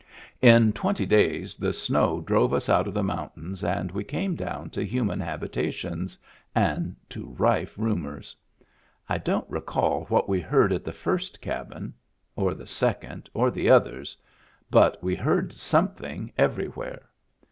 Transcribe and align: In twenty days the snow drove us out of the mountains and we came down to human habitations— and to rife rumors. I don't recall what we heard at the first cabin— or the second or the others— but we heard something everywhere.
In 0.41 0.73
twenty 0.73 1.05
days 1.05 1.55
the 1.57 1.71
snow 1.71 2.21
drove 2.21 2.55
us 2.55 2.69
out 2.69 2.87
of 2.87 2.93
the 2.95 3.03
mountains 3.03 3.63
and 3.63 3.91
we 3.91 4.03
came 4.03 4.35
down 4.35 4.71
to 4.71 4.83
human 4.83 5.19
habitations— 5.19 6.17
and 6.55 6.95
to 7.09 7.35
rife 7.37 7.75
rumors. 7.77 8.35
I 9.07 9.19
don't 9.19 9.47
recall 9.47 10.05
what 10.05 10.27
we 10.27 10.41
heard 10.41 10.73
at 10.73 10.83
the 10.83 10.91
first 10.91 11.39
cabin— 11.39 11.93
or 12.35 12.55
the 12.55 12.65
second 12.65 13.29
or 13.35 13.51
the 13.51 13.69
others— 13.69 14.17
but 14.71 14.97
we 15.03 15.13
heard 15.13 15.53
something 15.53 16.33
everywhere. 16.35 17.07